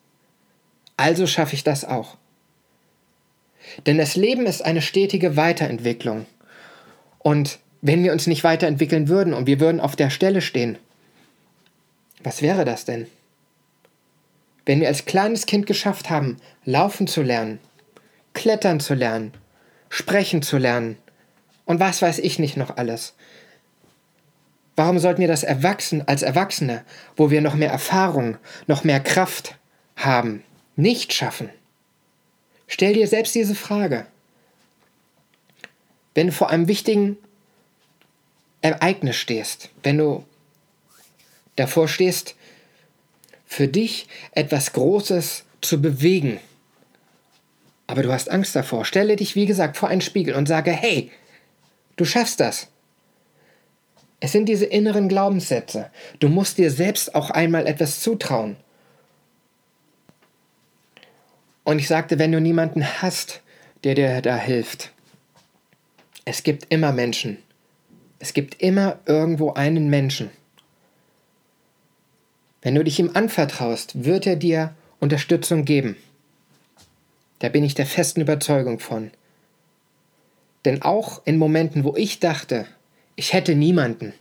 Also 0.97 1.27
schaffe 1.27 1.55
ich 1.55 1.63
das 1.63 1.85
auch. 1.85 2.17
Denn 3.85 3.97
das 3.97 4.15
Leben 4.15 4.45
ist 4.45 4.65
eine 4.65 4.81
stetige 4.81 5.37
Weiterentwicklung. 5.37 6.25
Und 7.19 7.59
wenn 7.81 8.03
wir 8.03 8.11
uns 8.11 8.27
nicht 8.27 8.43
weiterentwickeln 8.43 9.07
würden 9.07 9.33
und 9.33 9.47
wir 9.47 9.61
würden 9.61 9.79
auf 9.79 9.95
der 9.95 10.09
Stelle 10.09 10.41
stehen, 10.41 10.77
was 12.23 12.41
wäre 12.41 12.65
das 12.65 12.83
denn? 12.83 13.07
wenn 14.69 14.81
wir 14.81 14.87
als 14.87 15.05
kleines 15.05 15.47
Kind 15.47 15.65
geschafft 15.65 16.11
haben, 16.11 16.37
laufen 16.63 17.07
zu 17.07 17.23
lernen, 17.23 17.57
klettern 18.35 18.79
zu 18.79 18.93
lernen, 18.93 19.33
sprechen 19.89 20.43
zu 20.43 20.59
lernen 20.59 20.95
und 21.65 21.79
was 21.79 22.03
weiß 22.03 22.19
ich 22.19 22.37
nicht 22.37 22.55
noch 22.55 22.77
alles. 22.77 23.15
Warum 24.79 24.97
sollten 24.97 25.19
wir 25.19 25.27
das 25.27 25.43
Erwachsen 25.43 26.07
als 26.07 26.21
Erwachsene, 26.21 26.85
wo 27.17 27.29
wir 27.29 27.41
noch 27.41 27.53
mehr 27.53 27.69
Erfahrung, 27.69 28.37
noch 28.65 28.85
mehr 28.85 29.01
Kraft 29.01 29.57
haben, 29.97 30.41
nicht 30.77 31.11
schaffen? 31.11 31.49
Stell 32.65 32.93
dir 32.93 33.05
selbst 33.05 33.35
diese 33.35 33.55
Frage. 33.55 34.05
Wenn 36.15 36.27
du 36.27 36.31
vor 36.31 36.49
einem 36.49 36.69
wichtigen 36.69 37.17
Ereignis 38.61 39.17
stehst, 39.17 39.67
wenn 39.83 39.97
du 39.97 40.23
davor 41.57 41.89
stehst, 41.89 42.35
für 43.45 43.67
dich 43.67 44.07
etwas 44.31 44.71
Großes 44.71 45.43
zu 45.59 45.81
bewegen, 45.81 46.39
aber 47.85 48.01
du 48.01 48.13
hast 48.13 48.31
Angst 48.31 48.55
davor, 48.55 48.85
stelle 48.85 49.17
dich, 49.17 49.35
wie 49.35 49.45
gesagt, 49.45 49.75
vor 49.75 49.89
einen 49.89 49.99
Spiegel 49.99 50.35
und 50.35 50.47
sage, 50.47 50.71
hey, 50.71 51.11
du 51.97 52.05
schaffst 52.05 52.39
das. 52.39 52.69
Es 54.19 54.31
sind 54.31 54.47
diese 54.47 54.65
inneren 54.65 55.07
Glaubenssätze. 55.07 55.89
Du 56.19 56.27
musst 56.27 56.57
dir 56.57 56.71
selbst 56.71 57.15
auch 57.15 57.29
einmal 57.29 57.67
etwas 57.67 58.01
zutrauen. 58.01 58.57
Und 61.63 61.79
ich 61.79 61.87
sagte, 61.87 62.19
wenn 62.19 62.31
du 62.31 62.41
niemanden 62.41 62.83
hast, 63.01 63.41
der 63.83 63.95
dir 63.95 64.21
da 64.21 64.35
hilft, 64.35 64.91
es 66.25 66.43
gibt 66.43 66.71
immer 66.71 66.91
Menschen. 66.91 67.37
Es 68.19 68.33
gibt 68.33 68.61
immer 68.61 68.99
irgendwo 69.05 69.53
einen 69.53 69.89
Menschen. 69.89 70.29
Wenn 72.61 72.75
du 72.75 72.83
dich 72.83 72.99
ihm 72.99 73.11
anvertraust, 73.13 74.03
wird 74.03 74.27
er 74.27 74.35
dir 74.35 74.75
Unterstützung 74.99 75.63
geben. 75.63 75.95
Da 77.39 77.47
bin 77.47 77.63
ich 77.63 77.73
der 77.73 77.85
festen 77.85 78.19
Überzeugung 78.19 78.79
von. 78.79 79.11
Denn 80.65 80.81
auch 80.81 81.21
in 81.23 81.37
Momenten, 81.37 81.85
wo 81.85 81.95
ich 81.95 82.19
dachte, 82.19 82.67
ich 83.19 83.33
hätte 83.33 83.53
niemanden, 83.53 84.13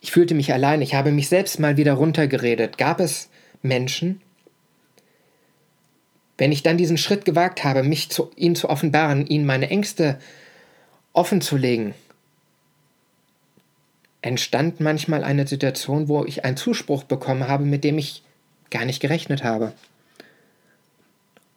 ich 0.00 0.10
fühlte 0.10 0.34
mich 0.34 0.52
allein, 0.52 0.82
ich 0.82 0.96
habe 0.96 1.12
mich 1.12 1.28
selbst 1.28 1.60
mal 1.60 1.76
wieder 1.76 1.92
runtergeredet, 1.92 2.78
gab 2.78 2.98
es 2.98 3.28
Menschen, 3.62 4.20
wenn 6.36 6.50
ich 6.50 6.64
dann 6.64 6.76
diesen 6.76 6.98
Schritt 6.98 7.24
gewagt 7.24 7.62
habe, 7.62 7.84
mich 7.84 8.10
zu 8.10 8.32
ihnen 8.34 8.56
zu 8.56 8.68
offenbaren, 8.68 9.24
ihnen 9.28 9.46
meine 9.46 9.70
Ängste 9.70 10.18
offen 11.12 11.40
zu 11.40 11.56
legen, 11.56 11.94
entstand 14.20 14.80
manchmal 14.80 15.22
eine 15.22 15.46
Situation, 15.46 16.08
wo 16.08 16.24
ich 16.24 16.44
einen 16.44 16.56
Zuspruch 16.56 17.04
bekommen 17.04 17.46
habe, 17.46 17.64
mit 17.64 17.84
dem 17.84 17.98
ich 17.98 18.24
gar 18.70 18.84
nicht 18.84 18.98
gerechnet 18.98 19.44
habe. 19.44 19.72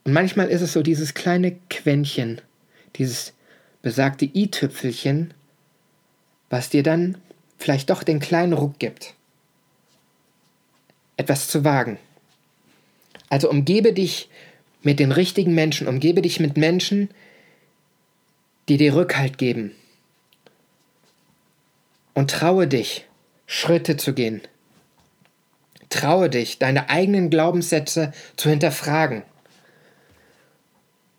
Und 0.03 0.13
manchmal 0.13 0.49
ist 0.49 0.61
es 0.61 0.73
so 0.73 0.83
dieses 0.83 1.15
kleine 1.15 1.57
Quäntchen, 1.71 2.39
dieses 2.97 3.33
besagte 3.81 4.25
i-Tüpfelchen, 4.25 5.33
was 6.49 6.69
dir 6.69 6.83
dann 6.83 7.17
vielleicht 7.57 7.89
doch 7.89 8.03
den 8.03 8.19
kleinen 8.19 8.53
Ruck 8.53 8.79
gibt, 8.79 9.13
etwas 11.17 11.47
zu 11.47 11.63
wagen. 11.63 11.99
Also 13.29 13.49
umgebe 13.49 13.93
dich 13.93 14.29
mit 14.81 14.99
den 14.99 15.11
richtigen 15.11 15.53
Menschen, 15.53 15.87
umgebe 15.87 16.21
dich 16.21 16.39
mit 16.39 16.57
Menschen, 16.57 17.09
die 18.69 18.77
dir 18.77 18.95
Rückhalt 18.95 19.37
geben. 19.37 19.75
Und 22.13 22.31
traue 22.31 22.67
dich, 22.67 23.05
Schritte 23.45 23.97
zu 23.97 24.13
gehen. 24.13 24.41
Traue 25.89 26.29
dich, 26.29 26.59
deine 26.59 26.89
eigenen 26.89 27.29
Glaubenssätze 27.29 28.13
zu 28.35 28.49
hinterfragen. 28.49 29.23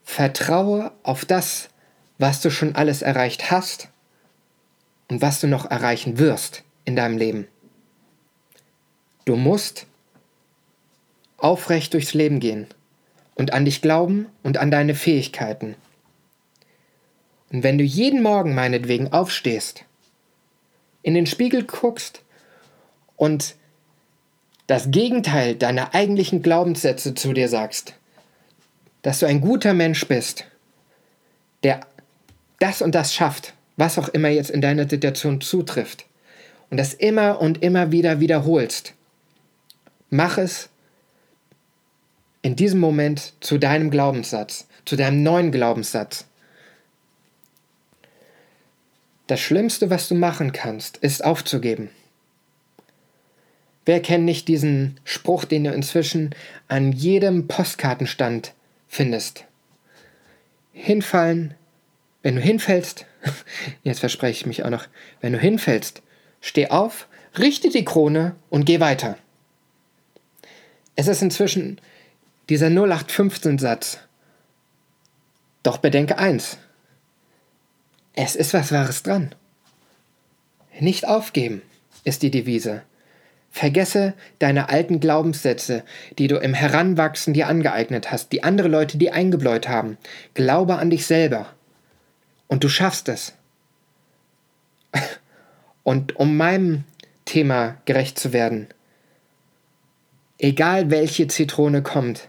Vertraue 0.03 0.91
auf 1.03 1.25
das, 1.25 1.69
was 2.17 2.41
du 2.41 2.49
schon 2.49 2.75
alles 2.75 3.01
erreicht 3.01 3.51
hast 3.51 3.90
und 5.11 5.21
was 5.21 5.41
du 5.41 5.47
noch 5.47 5.69
erreichen 5.69 6.19
wirst 6.19 6.63
in 6.85 6.95
deinem 6.95 7.17
Leben. 7.17 7.45
Du 9.25 9.35
musst 9.35 9.85
aufrecht 11.35 11.93
durchs 11.93 12.13
Leben 12.13 12.39
gehen 12.39 12.67
und 13.35 13.51
an 13.51 13.65
dich 13.65 13.81
glauben 13.81 14.27
und 14.41 14.57
an 14.57 14.71
deine 14.71 14.95
Fähigkeiten. 14.95 15.75
Und 17.51 17.61
wenn 17.61 17.77
du 17.77 17.83
jeden 17.83 18.23
Morgen 18.23 18.55
meinetwegen 18.55 19.11
aufstehst, 19.11 19.83
in 21.01 21.13
den 21.13 21.25
Spiegel 21.25 21.65
guckst 21.65 22.21
und 23.17 23.55
das 24.67 24.91
Gegenteil 24.91 25.55
deiner 25.55 25.93
eigentlichen 25.93 26.41
Glaubenssätze 26.41 27.15
zu 27.15 27.33
dir 27.33 27.49
sagst, 27.49 27.95
dass 29.01 29.19
du 29.19 29.25
ein 29.25 29.41
guter 29.41 29.73
Mensch 29.73 30.07
bist, 30.07 30.45
der 31.63 31.81
das 32.59 32.81
und 32.81 32.95
das 32.95 33.13
schafft, 33.13 33.55
was 33.81 33.97
auch 33.97 34.09
immer 34.09 34.29
jetzt 34.29 34.51
in 34.51 34.61
deiner 34.61 34.87
Situation 34.87 35.41
zutrifft, 35.41 36.05
und 36.69 36.77
das 36.77 36.93
immer 36.93 37.41
und 37.41 37.63
immer 37.63 37.91
wieder 37.91 38.19
wiederholst, 38.19 38.93
mach 40.11 40.37
es 40.37 40.69
in 42.43 42.55
diesem 42.55 42.79
Moment 42.79 43.33
zu 43.39 43.57
deinem 43.57 43.89
Glaubenssatz, 43.89 44.67
zu 44.85 44.95
deinem 44.95 45.23
neuen 45.23 45.51
Glaubenssatz. 45.51 46.25
Das 49.25 49.39
Schlimmste, 49.39 49.89
was 49.89 50.07
du 50.07 50.13
machen 50.13 50.51
kannst, 50.51 50.97
ist 50.97 51.25
aufzugeben. 51.25 51.89
Wer 53.85 53.99
kennt 53.99 54.25
nicht 54.25 54.47
diesen 54.47 54.99
Spruch, 55.05 55.43
den 55.43 55.63
du 55.63 55.73
inzwischen 55.73 56.35
an 56.67 56.91
jedem 56.91 57.47
Postkartenstand 57.47 58.53
findest? 58.87 59.45
Hinfallen, 60.71 61.55
wenn 62.21 62.35
du 62.35 62.41
hinfällst, 62.41 63.07
jetzt 63.83 63.99
verspreche 63.99 64.41
ich 64.41 64.45
mich 64.45 64.63
auch 64.63 64.69
noch, 64.69 64.87
wenn 65.19 65.33
du 65.33 65.39
hinfällst, 65.39 66.01
steh 66.39 66.69
auf, 66.69 67.07
richte 67.37 67.69
die 67.69 67.85
Krone 67.85 68.35
und 68.49 68.65
geh 68.65 68.79
weiter. 68.79 69.17
Es 70.95 71.07
ist 71.07 71.21
inzwischen 71.21 71.79
dieser 72.49 72.67
0815-Satz. 72.67 73.99
Doch 75.63 75.77
bedenke 75.77 76.17
eins. 76.17 76.57
Es 78.13 78.35
ist 78.35 78.53
was 78.53 78.71
Wahres 78.71 79.03
dran. 79.03 79.33
Nicht 80.79 81.07
aufgeben 81.07 81.61
ist 82.03 82.23
die 82.23 82.31
Devise. 82.31 82.83
Vergesse 83.51 84.13
deine 84.39 84.69
alten 84.69 84.99
Glaubenssätze, 84.99 85.83
die 86.17 86.27
du 86.27 86.37
im 86.37 86.53
Heranwachsen 86.53 87.33
dir 87.33 87.47
angeeignet 87.47 88.11
hast, 88.11 88.31
die 88.31 88.43
andere 88.43 88.69
Leute 88.69 88.97
dir 88.97 89.13
eingebläut 89.13 89.67
haben. 89.67 89.97
Glaube 90.33 90.77
an 90.77 90.89
dich 90.89 91.05
selber. 91.05 91.53
Und 92.51 92.65
du 92.65 92.67
schaffst 92.67 93.07
es. 93.07 93.33
Und 95.83 96.17
um 96.17 96.35
meinem 96.35 96.83
Thema 97.23 97.77
gerecht 97.85 98.19
zu 98.19 98.33
werden, 98.33 98.67
egal 100.37 100.91
welche 100.91 101.27
Zitrone 101.27 101.81
kommt, 101.81 102.27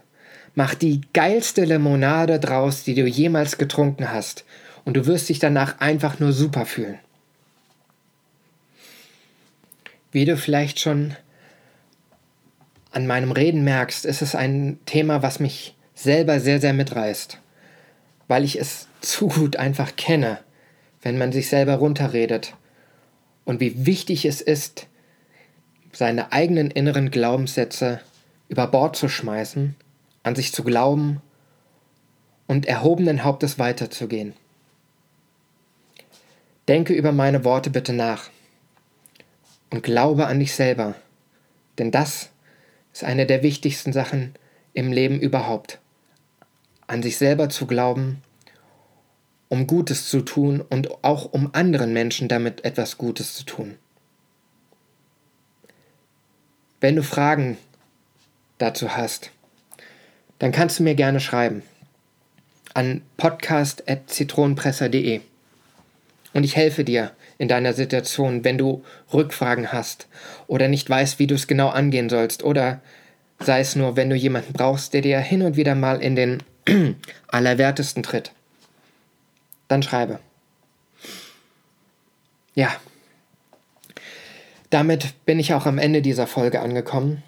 mach 0.55 0.75
die 0.75 1.01
geilste 1.11 1.65
Limonade 1.65 2.39
draus, 2.39 2.85
die 2.85 2.95
du 2.95 3.05
jemals 3.05 3.57
getrunken 3.57 4.13
hast 4.13 4.45
und 4.85 4.93
du 4.93 5.07
wirst 5.07 5.27
dich 5.27 5.39
danach 5.39 5.81
einfach 5.81 6.21
nur 6.21 6.31
super 6.31 6.65
fühlen. 6.65 6.99
Wie 10.13 10.23
du 10.23 10.37
vielleicht 10.37 10.79
schon 10.79 11.17
an 12.91 13.07
meinem 13.07 13.33
Reden 13.33 13.65
merkst, 13.65 14.05
ist 14.05 14.21
es 14.21 14.35
ein 14.35 14.79
Thema, 14.85 15.21
was 15.21 15.41
mich 15.41 15.75
selber 15.95 16.39
sehr, 16.39 16.61
sehr 16.61 16.73
mitreißt, 16.73 17.39
weil 18.27 18.43
ich 18.43 18.59
es 18.59 18.87
zu 19.01 19.27
gut 19.27 19.57
einfach 19.57 19.95
kenne, 19.95 20.39
wenn 21.01 21.17
man 21.17 21.31
sich 21.31 21.49
selber 21.49 21.75
runterredet 21.75 22.55
und 23.45 23.59
wie 23.59 23.85
wichtig 23.85 24.25
es 24.25 24.41
ist, 24.41 24.87
seine 25.91 26.31
eigenen 26.31 26.71
inneren 26.71 27.11
Glaubenssätze 27.11 27.99
über 28.49 28.67
Bord 28.67 28.95
zu 28.95 29.09
schmeißen, 29.09 29.75
an 30.23 30.35
sich 30.35 30.53
zu 30.53 30.63
glauben 30.63 31.21
und 32.47 32.65
erhobenen 32.65 33.23
Hauptes 33.23 33.59
weiterzugehen. 33.59 34.33
Denke 36.67 36.93
über 36.93 37.11
meine 37.11 37.43
Worte 37.43 37.69
bitte 37.69 37.93
nach 37.93 38.29
und 39.69 39.83
glaube 39.83 40.27
an 40.27 40.39
dich 40.39 40.53
selber, 40.53 40.95
denn 41.77 41.91
das 41.91 42.29
ist 42.93 43.03
eine 43.03 43.25
der 43.25 43.43
wichtigsten 43.43 43.91
Sachen 43.91 44.35
im 44.73 44.91
Leben 44.91 45.19
überhaupt. 45.19 45.79
An 46.93 47.01
sich 47.01 47.17
selber 47.17 47.49
zu 47.49 47.65
glauben, 47.65 48.21
um 49.49 49.65
Gutes 49.65 50.09
zu 50.09 50.21
tun 50.21 50.61
und 50.61 51.03
auch 51.03 51.25
um 51.25 51.49
anderen 51.53 51.91
Menschen 51.91 52.27
damit 52.27 52.63
etwas 52.65 52.99
Gutes 52.99 53.33
zu 53.33 53.45
tun. 53.45 53.79
Wenn 56.79 56.95
du 56.95 57.01
Fragen 57.01 57.57
dazu 58.59 58.95
hast, 58.95 59.31
dann 60.37 60.51
kannst 60.51 60.77
du 60.77 60.83
mir 60.83 60.93
gerne 60.93 61.19
schreiben 61.19 61.63
an 62.75 63.01
podcast.zitronenpresser.de 63.17 65.21
und 66.33 66.43
ich 66.43 66.55
helfe 66.55 66.83
dir 66.83 67.09
in 67.39 67.47
deiner 67.47 67.73
Situation, 67.73 68.43
wenn 68.43 68.59
du 68.59 68.83
Rückfragen 69.11 69.71
hast 69.71 70.07
oder 70.45 70.67
nicht 70.67 70.91
weißt, 70.91 71.17
wie 71.17 71.25
du 71.25 71.33
es 71.33 71.47
genau 71.47 71.69
angehen 71.69 72.09
sollst 72.09 72.43
oder 72.43 72.81
sei 73.39 73.61
es 73.61 73.75
nur, 73.75 73.95
wenn 73.95 74.11
du 74.11 74.15
jemanden 74.15 74.53
brauchst, 74.53 74.93
der 74.93 75.01
dir 75.01 75.17
hin 75.17 75.41
und 75.41 75.55
wieder 75.55 75.73
mal 75.73 75.99
in 75.99 76.15
den 76.15 76.43
Allerwertesten 77.27 78.03
tritt. 78.03 78.31
Dann 79.67 79.83
schreibe. 79.83 80.19
Ja. 82.55 82.69
Damit 84.69 85.25
bin 85.25 85.39
ich 85.39 85.53
auch 85.53 85.65
am 85.65 85.77
Ende 85.77 86.01
dieser 86.01 86.27
Folge 86.27 86.61
angekommen. 86.61 87.23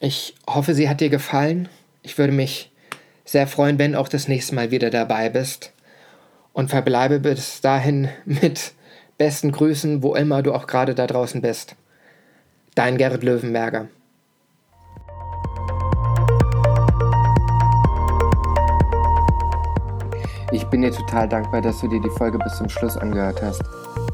Ich 0.00 0.34
hoffe, 0.46 0.74
sie 0.74 0.88
hat 0.88 1.00
dir 1.00 1.08
gefallen. 1.08 1.68
Ich 2.02 2.18
würde 2.18 2.32
mich 2.32 2.70
sehr 3.24 3.46
freuen, 3.46 3.78
wenn 3.78 3.94
auch 3.94 4.08
das 4.08 4.28
nächste 4.28 4.54
Mal 4.54 4.70
wieder 4.70 4.90
dabei 4.90 5.28
bist. 5.30 5.72
Und 6.52 6.68
verbleibe 6.70 7.20
bis 7.20 7.60
dahin 7.60 8.08
mit 8.24 8.72
besten 9.18 9.52
Grüßen, 9.52 10.02
wo 10.02 10.14
immer 10.14 10.42
du 10.42 10.52
auch 10.52 10.66
gerade 10.66 10.94
da 10.94 11.06
draußen 11.06 11.40
bist. 11.40 11.76
Dein 12.74 12.98
Gerrit 12.98 13.22
Löwenberger. 13.22 13.88
Ich 20.54 20.64
bin 20.68 20.82
dir 20.82 20.92
total 20.92 21.28
dankbar, 21.28 21.60
dass 21.62 21.80
du 21.80 21.88
dir 21.88 22.00
die 22.00 22.10
Folge 22.10 22.38
bis 22.38 22.54
zum 22.58 22.68
Schluss 22.68 22.96
angehört 22.96 23.42
hast. 23.42 23.64